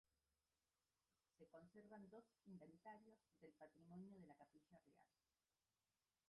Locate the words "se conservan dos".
1.37-2.25